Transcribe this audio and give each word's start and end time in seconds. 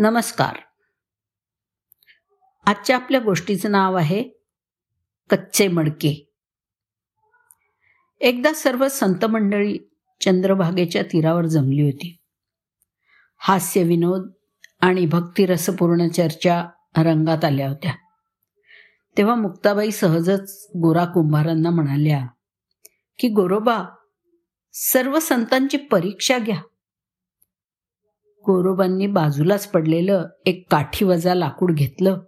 नमस्कार. 0.00 0.56
आजच्या 2.66 2.96
आपल्या 2.96 3.20
गोष्टीचं 3.20 3.70
नाव 3.70 3.94
आहे 3.94 4.24
कच्चे 5.30 5.68
मडके. 5.68 6.32
एकदा 8.20 8.52
सर्व 8.52 8.88
संत 8.88 9.24
मंडळी 9.24 9.78
चंद्रभागेच्या 10.20 11.02
तीरावर 11.02 11.46
जमली 11.46 11.82
होती. 11.82 12.20
हास्य 13.38 13.82
विनोद 13.82 14.32
आणि 14.80 15.06
भक्तिरसपूर्ण 15.06 16.08
चर्चा 16.08 16.64
रंगात 16.96 17.44
आल्या 17.44 17.68
होत्या. 17.68 17.92
तेव्हा 19.16 19.34
मुक्ताबाई 19.34 19.90
सहजच 19.90 20.70
गोरा 20.76 21.04
कुंभारांना 21.04 21.70
म्हणाल्या 21.70 22.26
की 23.18 23.28
गोरोबा 23.28 23.84
सर्व 24.72 25.18
संतांची 25.18 25.76
परीक्षा 25.76 26.38
घ्या. 26.38 26.62
गोरोबांनी 28.46 29.06
बाजूलाच 29.06 29.68
पडलेलं 29.68 30.28
एक 30.46 30.64
काठीवजा 30.70 31.34
लाकूड 31.34 31.72
घेतलं. 31.72 32.18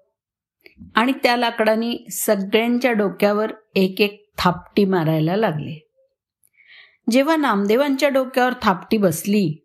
आणि 0.95 1.13
त्या 1.23 1.37
लाकडाने 1.37 2.07
सगळ्यांच्या 2.11 2.93
डोक्यावर 2.93 3.53
एक 3.75 4.01
एक 4.01 4.31
थापटी 4.39 4.85
मारायला 4.85 5.37
लागले. 5.37 5.89
जेव्हा 7.11 7.37
नामदेवांच्या 7.37 8.09
डोक्यावर 8.09 8.53
थापटी 8.63 8.97
बसली 8.97 9.65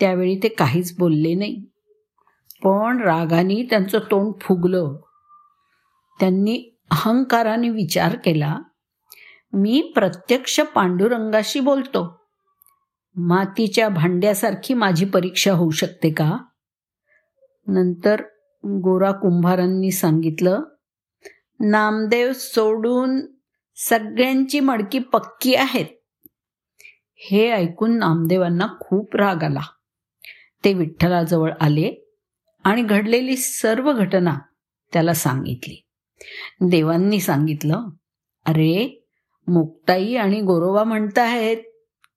त्यावेळी 0.00 0.40
ते 0.42 0.48
काहीच 0.48 0.98
बोलले 0.98 1.34
नाही. 1.34 1.64
पण 2.64 3.00
रागाने 3.00 3.66
त्यांचं 3.70 3.98
तोंड 3.98 4.32
फुगलं. 4.40 4.96
त्यांनी 6.20 6.78
अहंकाराने 6.90 7.68
विचार 7.68 8.16
केला 8.16 8.58
मी 9.52 9.92
प्रत्यक्ष 9.94 10.60
पांडुरंगाशी 10.60 11.60
बोलतो. 11.60 12.23
मातीच्या 13.16 13.88
भांड्यासारखी 13.88 14.74
माझी 14.74 15.04
परीक्षा 15.04 15.52
होऊ 15.52 15.70
शकते 15.70 16.10
का? 16.10 16.38
नंतर 17.66 18.20
गोरा 18.64 19.12
कुंभारांनी 19.12 19.90
सांगितलं 19.90 20.60
नामदेव 21.60 22.32
सोडून 22.34 23.20
सगळ्यांची 23.76 24.60
मडकी 24.60 24.98
पक्की 24.98 25.54
आहेत. 25.54 25.86
हे 27.14 27.50
ऐकून 27.50 27.98
नामदेवांना 27.98 28.66
खूप 28.80 29.16
राग 29.16 29.42
आला. 29.42 29.60
ते 30.64 30.74
विठ्ठलाजवळ 30.74 31.52
आले 31.60 32.08
आणि 32.64 32.82
घडलेली 32.82 33.36
सर्व 33.36 33.92
घटना 33.92 34.38
त्याला 34.92 35.14
सांगितली. 35.14 35.86
देवांनी 36.60 37.20
सांगितलं 37.20 37.82
अरे 38.46 39.06
मुक्ताई 39.48 40.14
आणि 40.14 40.40
गोरोबा 40.40 40.84
म्हणताहेत 40.84 41.56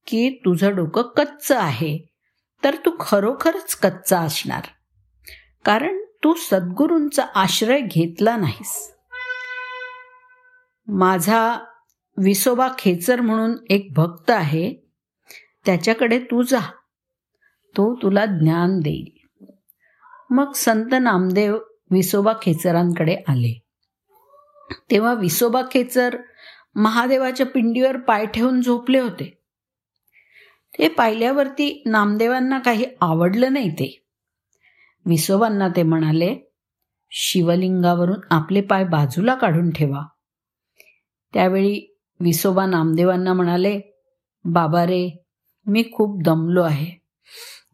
की 0.08 0.30
तुझं 0.30 0.76
डोकं 0.76 1.02
कच्चं 1.02 1.60
आहे 1.60 2.14
तर 2.64 2.76
तू 2.76 2.92
खरोखरच 3.00 3.76
कच्चा 3.76 4.20
असणार. 4.20 4.62
कारण 5.66 5.98
तू 6.24 6.34
सद्गुरूंचा 6.34 7.24
आश्रय 7.36 7.80
घेतला 7.82 8.38
नाहीस. 8.38 8.94
माझा 10.88 11.56
विसोबा 12.18 12.68
खेचर 12.80 13.22
म्हणून 13.22 13.56
एक 13.70 13.94
भक्त 13.96 14.30
आहे 14.30 14.74
त्याच्याकडे 15.66 16.20
तू 16.20 16.42
जा. 16.42 16.60
तो 17.68 17.96
तुला 17.96 18.26
ज्ञान 18.26 18.80
देईल. 18.80 19.28
मग 20.30 20.52
संत 20.52 20.96
नामदेव 21.02 21.58
विसोबा 21.92 22.34
खेचरांकडे 22.42 23.16
आले. 23.28 23.64
तेव्हा 24.92 25.14
विसोबा 25.14 25.62
खेचर 25.72 26.18
महादेवाच्या 26.76 27.46
पिंडीवर 27.46 27.98
पाय 27.98 28.26
ठेवून 28.26 28.62
झोपले 28.62 29.00
होते. 29.00 29.37
ते 30.74 30.88
पाहिल्यावरती 30.88 31.84
नामदेवांना 31.86 32.60
काही 32.60 32.86
आवडलं 33.02 33.54
नाही 33.54 33.72
ते. 33.72 34.04
विसोबांना 35.06 35.68
ते 35.68 35.84
म्हणाले 35.84 36.36
शिवलिंगावरून 37.12 38.20
आपले 38.32 38.62
पाय 38.62 38.84
बाजूला 38.84 39.36
काढून 39.36 39.72
ठेवा. 39.72 40.04
त्यावेळी 41.34 41.98
विसोबा 42.20 42.66
नामदेवांना 42.66 43.34
म्हणाले 43.34 43.82
बाबा 44.46 44.86
रे 44.86 45.24
मी 45.66 45.84
खूप 45.94 46.24
दमलो 46.24 46.64
आहे. 46.64 47.02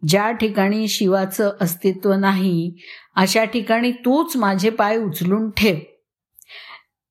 ज्या 0.07 0.31
ठिकाणी 0.31 0.87
शिवाचं 0.87 1.51
अस्तित्व 1.61 2.13
नाही 2.13 2.75
अशा 3.15 3.43
ठिकाणी 3.43 3.91
तूच 3.91 4.37
माझे 4.37 4.69
पाय 4.69 4.97
उचलून 4.97 5.49
ठेव. 5.49 5.75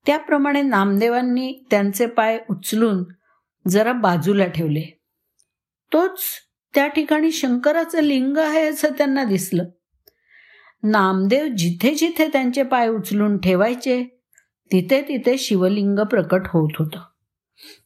त्याप्रमाणे 0.06 0.62
नामदेवांनी 0.62 1.66
त्यांचे 1.70 2.06
पाय 2.06 2.38
उचलून 2.50 3.04
जरा 3.68 3.92
बाजूला 3.92 4.46
ठेवले. 4.46 5.01
तोच 5.92 6.20
त्या 6.74 6.86
ठिकाणी 6.86 7.32
शंकराचं 7.32 8.00
लिंग 8.00 8.36
आहे 8.36 8.68
असं 8.68 8.88
त्यांना 8.98 9.24
दिसलं. 9.24 9.64
नामदेव 10.82 11.46
जिथे 11.46 11.94
जिथे 11.94 12.28
त्यांचे 12.28 12.62
पाय 12.62 12.88
उचलून 12.88 13.38
ठेवायचे 13.38 14.04
तिथे 14.72 15.02
तिथे 15.02 15.38
शिवलिंग 15.38 15.98
प्रकट 15.98 16.40
होत 16.44 16.70
होतं. 16.78 17.00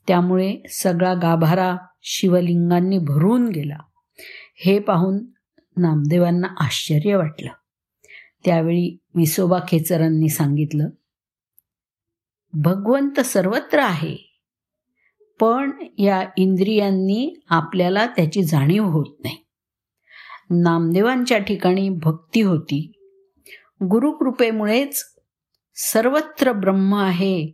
त्यामुळे 0.09 0.57
सगळा 0.71 1.15
गाभारा 1.15 1.77
शिवलिंगांनी 2.03 2.99
भरून 2.99 3.49
गेला. 3.49 3.79
हे 4.57 4.79
पाहून 4.79 5.19
नामदेवांना 5.77 6.49
आश्चर्य 6.61 7.17
वाटलं. 7.17 7.51
त्यावेळी 8.45 8.97
विसोबा 9.15 9.59
खेचरांनी 9.69 10.29
सांगितलं 10.29 10.89
भगवंत 12.53 13.21
सर्वत्र 13.21 13.79
आहे. 13.79 14.26
पण 15.41 15.71
या 15.99 16.29
इंद्रियांनी 16.37 17.41
आपल्याला 17.49 18.07
त्याची 18.07 18.43
जाणीव 18.43 18.85
होत 18.85 19.15
नाही. 19.21 19.37
नामदेवांच्या 20.51 21.39
ठिकाणी 21.39 21.89
भक्ती 21.89 22.41
होती. 22.41 22.93
गुरुकृपेमुळेच 23.83 25.05
सर्वत्र 25.75 26.53
ब्रह्म 26.53 26.95
आहे 26.95 27.53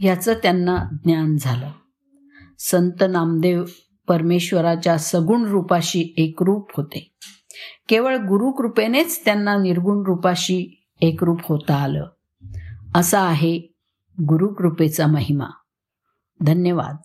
याचं 0.00 0.32
त्यांना 0.32 0.76
ज्ञान 1.04 1.36
झालं. 1.36 1.70
संत 2.58 3.04
नामदेव 3.10 3.64
परमेश्वराच्या 4.08 4.98
सगुण 4.98 5.44
रूपाशी 5.44 6.14
एकरूप 6.16 6.76
होते. 6.76 7.12
केवळ 7.88 8.16
गुरुकृपेनेच 8.16 9.24
त्यांना 9.24 9.56
निर्गुण 9.56 10.06
रूपाशी 10.06 10.84
एकरूप 11.00 11.40
होता 11.42 11.74
आलं. 11.74 12.06
असा 12.94 13.20
आहे 13.20 13.58
गुरुकृपेचा 14.22 15.06
महिमा. 15.06 15.46
धन्यवाद. 16.40 16.96